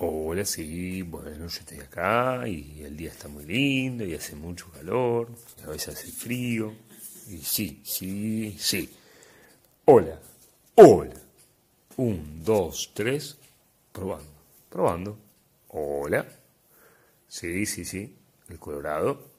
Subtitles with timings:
[0.00, 4.70] Hola, sí, bueno, yo estoy acá y el día está muy lindo y hace mucho
[4.70, 5.28] calor,
[5.58, 6.72] y a veces hace frío.
[7.26, 8.88] Y sí, sí, sí.
[9.86, 10.20] Hola,
[10.76, 11.14] hola.
[11.96, 13.38] Un, dos, tres.
[13.90, 14.30] Probando,
[14.70, 15.18] probando.
[15.66, 16.28] Hola.
[17.26, 18.16] Sí, sí, sí.
[18.48, 19.37] El Colorado.